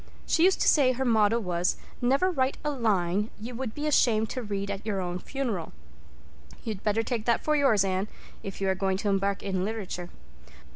[0.25, 4.31] She used to say her motto was 'Never write a line you would be ashamed
[4.31, 5.73] to read at your own funeral.'
[6.63, 8.07] You'd better take that for yours, Anne,
[8.41, 10.09] if you are going to embark in literature.